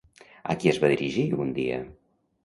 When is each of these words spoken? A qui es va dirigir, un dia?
A 0.53 0.53
qui 0.61 0.69
es 0.71 0.79
va 0.83 0.89
dirigir, 0.93 1.25
un 1.43 1.51
dia? 1.59 1.77